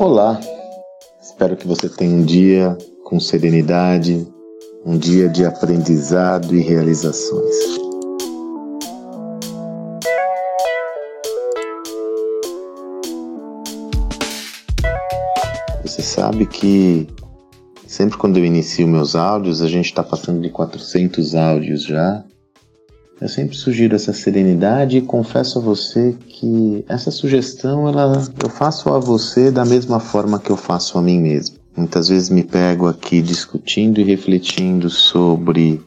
Olá, 0.00 0.40
espero 1.20 1.54
que 1.58 1.68
você 1.68 1.86
tenha 1.86 2.16
um 2.16 2.24
dia 2.24 2.74
com 3.04 3.20
serenidade, 3.20 4.26
um 4.82 4.96
dia 4.96 5.28
de 5.28 5.44
aprendizado 5.44 6.56
e 6.56 6.62
realizações. 6.62 7.54
Você 15.82 16.00
sabe 16.00 16.46
que 16.46 17.06
sempre 17.86 18.16
quando 18.16 18.38
eu 18.38 18.44
inicio 18.46 18.88
meus 18.88 19.14
áudios, 19.14 19.60
a 19.60 19.68
gente 19.68 19.84
está 19.84 20.02
passando 20.02 20.40
de 20.40 20.48
400 20.48 21.34
áudios 21.34 21.82
já, 21.82 22.24
eu 23.20 23.28
sempre 23.28 23.56
sugiro 23.56 23.94
essa 23.94 24.12
serenidade 24.12 24.96
e 24.96 25.02
confesso 25.02 25.58
a 25.58 25.62
você 25.62 26.16
que 26.26 26.84
essa 26.88 27.10
sugestão 27.10 27.86
ela, 27.86 28.26
eu 28.42 28.48
faço 28.48 28.88
a 28.88 28.98
você 28.98 29.50
da 29.50 29.64
mesma 29.64 30.00
forma 30.00 30.38
que 30.38 30.50
eu 30.50 30.56
faço 30.56 30.96
a 30.96 31.02
mim 31.02 31.20
mesmo. 31.20 31.56
Muitas 31.76 32.08
vezes 32.08 32.30
me 32.30 32.42
pego 32.42 32.86
aqui 32.86 33.20
discutindo 33.20 34.00
e 34.00 34.04
refletindo 34.04 34.88
sobre 34.88 35.80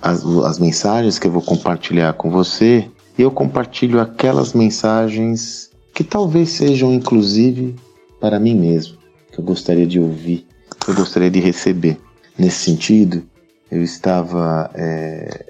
as, 0.00 0.24
as 0.24 0.58
mensagens 0.58 1.18
que 1.18 1.26
eu 1.26 1.30
vou 1.32 1.42
compartilhar 1.42 2.14
com 2.14 2.30
você 2.30 2.88
e 3.18 3.22
eu 3.22 3.30
compartilho 3.30 4.00
aquelas 4.00 4.54
mensagens 4.54 5.70
que 5.94 6.02
talvez 6.02 6.48
sejam 6.50 6.94
inclusive 6.94 7.76
para 8.18 8.40
mim 8.40 8.54
mesmo, 8.54 8.96
que 9.30 9.38
eu 9.38 9.44
gostaria 9.44 9.86
de 9.86 10.00
ouvir, 10.00 10.46
que 10.82 10.90
eu 10.90 10.94
gostaria 10.94 11.30
de 11.30 11.40
receber. 11.40 11.98
Nesse 12.38 12.64
sentido, 12.64 13.22
eu 13.70 13.82
estava 13.82 14.70
é, 14.74 15.49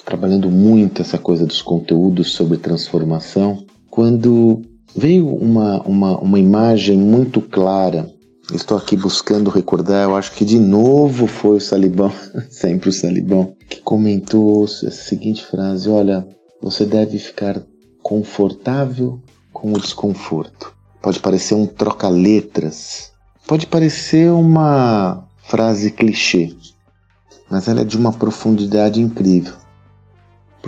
trabalhando 0.00 0.50
muito 0.50 1.02
essa 1.02 1.18
coisa 1.18 1.46
dos 1.46 1.60
conteúdos 1.60 2.32
sobre 2.32 2.56
transformação, 2.56 3.64
quando 3.90 4.62
veio 4.96 5.28
uma, 5.28 5.82
uma, 5.82 6.18
uma 6.18 6.38
imagem 6.38 6.98
muito 6.98 7.40
clara. 7.40 8.10
Estou 8.52 8.76
aqui 8.76 8.96
buscando 8.96 9.50
recordar, 9.50 10.04
eu 10.04 10.16
acho 10.16 10.32
que 10.32 10.44
de 10.44 10.58
novo 10.58 11.26
foi 11.26 11.56
o 11.56 11.60
Salibão, 11.60 12.12
sempre 12.50 12.88
o 12.88 12.92
Salibão, 12.92 13.54
que 13.68 13.80
comentou 13.80 14.64
a 14.64 14.90
seguinte 14.90 15.44
frase: 15.44 15.88
Olha, 15.88 16.26
você 16.60 16.84
deve 16.84 17.18
ficar 17.18 17.62
confortável 18.02 19.20
com 19.52 19.72
o 19.72 19.80
desconforto. 19.80 20.74
Pode 21.00 21.20
parecer 21.20 21.54
um 21.54 21.66
troca-letras, 21.66 23.12
pode 23.46 23.66
parecer 23.66 24.30
uma 24.30 25.24
frase 25.44 25.90
clichê, 25.90 26.54
mas 27.50 27.68
ela 27.68 27.80
é 27.80 27.84
de 27.84 27.96
uma 27.96 28.12
profundidade 28.12 29.00
incrível. 29.00 29.61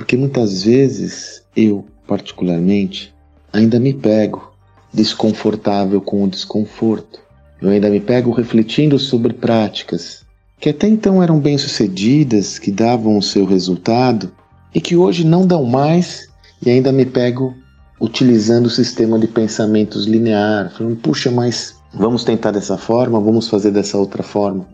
Porque 0.05 0.19
muitas 0.19 0.65
vezes 0.65 1.43
eu, 1.57 1.83
particularmente, 2.07 3.15
ainda 3.51 3.81
me 3.81 3.95
pego 3.95 4.53
desconfortável 4.93 5.99
com 5.99 6.23
o 6.23 6.29
desconforto. 6.29 7.21
Eu 7.59 7.71
ainda 7.71 7.89
me 7.89 8.01
pego 8.01 8.31
refletindo 8.31 8.99
sobre 8.99 9.33
práticas 9.33 10.23
que 10.61 10.69
até 10.69 10.87
então 10.89 11.23
eram 11.23 11.41
bem-sucedidas, 11.41 12.59
que 12.59 12.71
davam 12.71 13.17
o 13.17 13.23
seu 13.23 13.47
resultado 13.47 14.31
e 14.75 14.81
que 14.81 14.95
hoje 14.95 15.25
não 15.25 15.47
dão 15.47 15.65
mais, 15.65 16.29
e 16.65 16.69
ainda 16.69 16.93
me 16.93 17.07
pego 17.07 17.55
utilizando 17.99 18.67
o 18.67 18.71
sistema 18.71 19.19
de 19.19 19.27
pensamentos 19.27 20.05
linear, 20.05 20.71
falando, 20.71 20.97
puxa, 20.97 21.31
mas 21.31 21.77
vamos 21.95 22.25
tentar 22.25 22.51
dessa 22.51 22.77
forma, 22.77 23.19
vamos 23.19 23.49
fazer 23.49 23.71
dessa 23.71 23.97
outra 23.97 24.23
forma. 24.23 24.69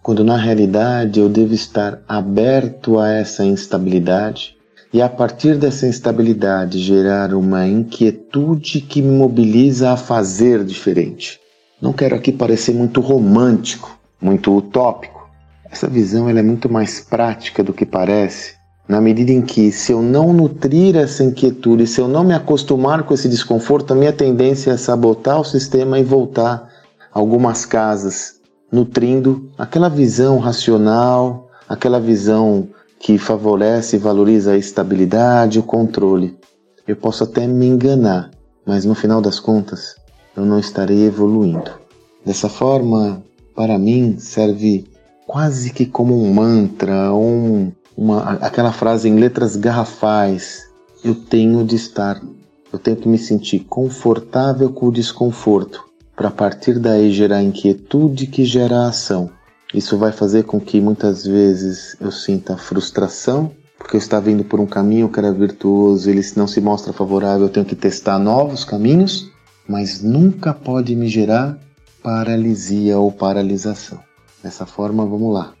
Quando 0.00 0.22
na 0.22 0.36
realidade 0.36 1.18
eu 1.18 1.28
devo 1.28 1.54
estar 1.54 2.00
aberto 2.06 3.00
a 3.00 3.08
essa 3.08 3.44
instabilidade, 3.44 4.55
e 4.92 5.02
a 5.02 5.08
partir 5.08 5.56
dessa 5.56 5.86
instabilidade 5.86 6.78
gerar 6.78 7.34
uma 7.34 7.66
inquietude 7.66 8.80
que 8.80 9.02
me 9.02 9.10
mobiliza 9.10 9.90
a 9.90 9.96
fazer 9.96 10.64
diferente. 10.64 11.40
Não 11.80 11.92
quero 11.92 12.14
aqui 12.14 12.32
parecer 12.32 12.74
muito 12.74 13.00
romântico, 13.00 13.98
muito 14.20 14.56
utópico. 14.56 15.28
Essa 15.70 15.88
visão 15.88 16.28
é 16.28 16.42
muito 16.42 16.70
mais 16.70 17.00
prática 17.00 17.62
do 17.62 17.72
que 17.72 17.84
parece, 17.84 18.54
na 18.88 19.00
medida 19.00 19.32
em 19.32 19.42
que, 19.42 19.72
se 19.72 19.90
eu 19.90 20.00
não 20.00 20.32
nutrir 20.32 20.96
essa 20.96 21.24
inquietude, 21.24 21.86
se 21.86 22.00
eu 22.00 22.06
não 22.06 22.22
me 22.22 22.32
acostumar 22.32 23.02
com 23.02 23.12
esse 23.12 23.28
desconforto, 23.28 23.92
a 23.92 23.96
minha 23.96 24.12
tendência 24.12 24.70
é 24.70 24.76
sabotar 24.76 25.40
o 25.40 25.44
sistema 25.44 25.98
e 25.98 26.04
voltar 26.04 26.70
a 27.12 27.18
algumas 27.18 27.66
casas, 27.66 28.34
nutrindo 28.70 29.50
aquela 29.58 29.88
visão 29.88 30.38
racional, 30.38 31.48
aquela 31.68 31.98
visão 31.98 32.68
que 32.98 33.18
favorece 33.18 33.96
e 33.96 33.98
valoriza 33.98 34.52
a 34.52 34.56
estabilidade 34.58 35.58
e 35.58 35.60
o 35.60 35.64
controle. 35.64 36.36
Eu 36.86 36.96
posso 36.96 37.24
até 37.24 37.46
me 37.46 37.66
enganar, 37.66 38.30
mas 38.64 38.84
no 38.84 38.94
final 38.94 39.20
das 39.20 39.40
contas 39.40 39.96
eu 40.36 40.44
não 40.44 40.58
estarei 40.58 41.04
evoluindo. 41.04 41.70
Dessa 42.24 42.48
forma, 42.48 43.22
para 43.54 43.78
mim, 43.78 44.16
serve 44.18 44.84
quase 45.26 45.72
que 45.72 45.86
como 45.86 46.22
um 46.22 46.32
mantra, 46.32 47.12
um, 47.12 47.72
uma, 47.96 48.32
aquela 48.34 48.72
frase 48.72 49.08
em 49.08 49.16
letras 49.16 49.56
garrafais: 49.56 50.68
eu 51.04 51.14
tenho 51.14 51.64
de 51.64 51.76
estar, 51.76 52.20
eu 52.72 52.78
tenho 52.78 52.96
que 52.96 53.08
me 53.08 53.18
sentir 53.18 53.60
confortável 53.60 54.70
com 54.70 54.86
o 54.86 54.92
desconforto, 54.92 55.84
para 56.14 56.30
partir 56.30 56.78
daí 56.78 57.10
gerar 57.10 57.42
inquietude 57.42 58.26
que 58.26 58.44
gera 58.44 58.86
ação. 58.86 59.30
Isso 59.74 59.98
vai 59.98 60.12
fazer 60.12 60.44
com 60.44 60.60
que 60.60 60.80
muitas 60.80 61.26
vezes 61.26 61.96
eu 62.00 62.12
sinta 62.12 62.56
frustração, 62.56 63.50
porque 63.78 63.96
eu 63.96 63.98
estava 63.98 64.30
indo 64.30 64.44
por 64.44 64.60
um 64.60 64.66
caminho 64.66 65.08
que 65.08 65.18
era 65.18 65.32
virtuoso, 65.32 66.08
ele 66.08 66.22
não 66.36 66.46
se 66.46 66.60
mostra 66.60 66.92
favorável, 66.92 67.46
eu 67.46 67.52
tenho 67.52 67.66
que 67.66 67.74
testar 67.74 68.18
novos 68.18 68.64
caminhos, 68.64 69.30
mas 69.68 70.02
nunca 70.02 70.54
pode 70.54 70.94
me 70.94 71.08
gerar 71.08 71.58
paralisia 72.02 72.98
ou 72.98 73.10
paralisação. 73.10 73.98
Dessa 74.42 74.64
forma, 74.64 75.04
vamos 75.04 75.34
lá. 75.34 75.52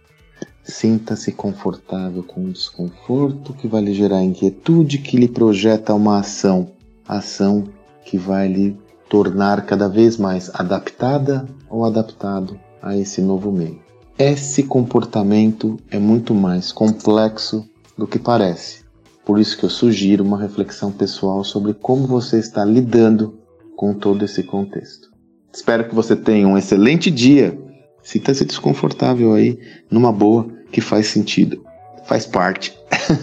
Sinta-se 0.62 1.32
confortável 1.32 2.22
com 2.22 2.44
o 2.44 2.52
desconforto 2.52 3.52
que 3.52 3.68
vai 3.68 3.82
lhe 3.82 3.94
gerar 3.94 4.22
inquietude, 4.22 4.98
que 4.98 5.16
lhe 5.16 5.28
projeta 5.28 5.94
uma 5.94 6.20
ação, 6.20 6.70
ação 7.06 7.64
que 8.04 8.16
vai 8.16 8.48
lhe 8.48 8.78
tornar 9.08 9.64
cada 9.66 9.88
vez 9.88 10.16
mais 10.16 10.50
adaptada 10.54 11.46
ou 11.68 11.84
adaptado 11.84 12.58
a 12.80 12.96
esse 12.96 13.20
novo 13.20 13.50
meio. 13.52 13.85
Esse 14.18 14.62
comportamento 14.62 15.78
é 15.90 15.98
muito 15.98 16.34
mais 16.34 16.72
complexo 16.72 17.68
do 17.98 18.06
que 18.06 18.18
parece. 18.18 18.82
Por 19.26 19.38
isso 19.38 19.58
que 19.58 19.64
eu 19.64 19.70
sugiro 19.70 20.24
uma 20.24 20.40
reflexão 20.40 20.90
pessoal 20.90 21.44
sobre 21.44 21.74
como 21.74 22.06
você 22.06 22.38
está 22.38 22.64
lidando 22.64 23.34
com 23.76 23.92
todo 23.92 24.24
esse 24.24 24.42
contexto. 24.42 25.10
Espero 25.52 25.86
que 25.86 25.94
você 25.94 26.16
tenha 26.16 26.48
um 26.48 26.56
excelente 26.56 27.10
dia. 27.10 27.58
Sinta-se 28.02 28.46
desconfortável 28.46 29.34
aí, 29.34 29.58
numa 29.90 30.12
boa, 30.12 30.46
que 30.72 30.80
faz 30.80 31.08
sentido, 31.08 31.62
faz 32.06 32.24
parte. 32.24 32.74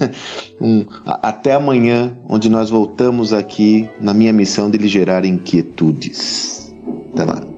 um, 0.61 0.85
até 1.05 1.53
amanhã, 1.53 2.15
onde 2.29 2.49
nós 2.49 2.69
voltamos 2.69 3.33
aqui 3.33 3.89
na 3.99 4.13
minha 4.13 4.33
missão 4.33 4.69
de 4.69 4.77
lhe 4.77 4.87
gerar 4.87 5.25
inquietudes. 5.25 6.71
Até 7.13 7.23
lá. 7.23 7.52